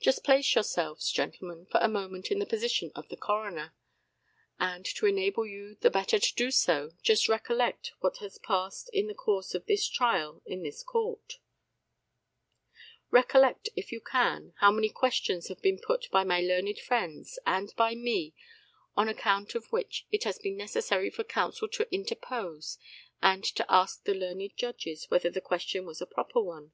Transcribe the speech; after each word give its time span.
Just 0.00 0.24
place 0.24 0.56
yourselves, 0.56 1.08
gentlemen, 1.12 1.64
for 1.64 1.78
a 1.78 1.86
moment 1.86 2.32
in 2.32 2.40
the 2.40 2.44
position 2.44 2.90
of 2.96 3.08
the 3.08 3.16
coroner; 3.16 3.72
and, 4.58 4.84
to 4.84 5.06
enable 5.06 5.46
you 5.46 5.76
the 5.76 5.90
better 5.92 6.18
to 6.18 6.34
do 6.34 6.50
so, 6.50 6.90
just 7.02 7.28
recollect 7.28 7.92
what 8.00 8.16
has 8.16 8.36
passed 8.38 8.90
in 8.92 9.06
the 9.06 9.14
course 9.14 9.54
of 9.54 9.66
this 9.66 9.86
trial 9.86 10.42
in 10.44 10.64
this 10.64 10.82
court; 10.82 11.34
recollect, 13.12 13.68
if 13.76 13.92
you 13.92 14.00
can, 14.00 14.54
how 14.58 14.72
many 14.72 14.88
questions 14.88 15.46
have 15.46 15.62
been 15.62 15.78
put 15.78 16.10
by 16.10 16.24
my 16.24 16.40
learned 16.40 16.80
friends 16.80 17.38
and 17.46 17.72
by 17.76 17.94
me 17.94 18.34
on 18.96 19.08
account 19.08 19.54
of 19.54 19.70
which 19.70 20.04
it 20.10 20.24
has 20.24 20.36
been 20.40 20.56
necessary 20.56 21.10
for 21.10 21.22
counsel 21.22 21.68
to 21.68 21.88
interpose 21.94 22.76
and 23.22 23.44
to 23.44 23.64
ask 23.72 24.02
the 24.02 24.14
learned 24.14 24.50
judges 24.56 25.08
whether 25.10 25.30
the 25.30 25.40
question 25.40 25.86
was 25.86 26.00
a 26.02 26.06
proper 26.06 26.40
one. 26.40 26.72